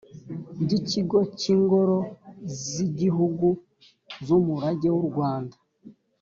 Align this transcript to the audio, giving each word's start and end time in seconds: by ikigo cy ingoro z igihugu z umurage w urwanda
by 0.61 0.71
ikigo 0.79 1.19
cy 1.39 1.45
ingoro 1.53 1.97
z 2.59 2.61
igihugu 2.85 3.47
z 4.25 4.27
umurage 4.37 4.87
w 4.95 4.97
urwanda 5.03 5.55